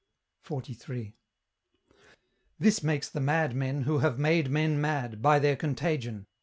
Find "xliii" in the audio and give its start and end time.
0.47-1.13